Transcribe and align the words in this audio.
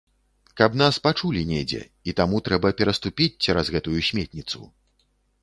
Каб 0.61 0.77
нас 0.81 0.95
пачулі 1.07 1.43
недзе, 1.49 1.81
і 2.11 2.15
таму 2.21 2.41
трэба 2.49 2.73
пераступіць 2.81 3.29
цераз 3.43 3.71
гэтую 3.77 3.95
сметніцу. 4.11 4.61